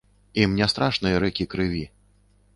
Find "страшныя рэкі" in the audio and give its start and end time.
0.73-1.49